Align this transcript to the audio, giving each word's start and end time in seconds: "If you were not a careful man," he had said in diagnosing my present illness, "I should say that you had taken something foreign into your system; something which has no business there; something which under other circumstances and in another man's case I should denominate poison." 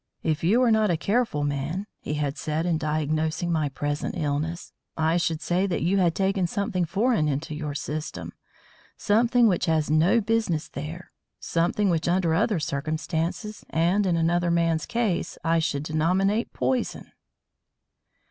"If 0.23 0.43
you 0.43 0.61
were 0.61 0.71
not 0.71 0.89
a 0.89 0.97
careful 0.97 1.43
man," 1.43 1.85
he 1.99 2.15
had 2.15 2.35
said 2.35 2.65
in 2.65 2.79
diagnosing 2.79 3.51
my 3.51 3.69
present 3.69 4.15
illness, 4.17 4.73
"I 4.97 5.17
should 5.17 5.43
say 5.43 5.67
that 5.67 5.83
you 5.83 5.99
had 5.99 6.15
taken 6.15 6.47
something 6.47 6.85
foreign 6.85 7.27
into 7.27 7.53
your 7.53 7.75
system; 7.75 8.33
something 8.97 9.47
which 9.47 9.67
has 9.67 9.91
no 9.91 10.19
business 10.19 10.67
there; 10.67 11.11
something 11.39 11.91
which 11.91 12.07
under 12.07 12.33
other 12.33 12.59
circumstances 12.59 13.63
and 13.69 14.07
in 14.07 14.17
another 14.17 14.49
man's 14.49 14.87
case 14.87 15.37
I 15.43 15.59
should 15.59 15.83
denominate 15.83 16.51
poison." 16.51 17.11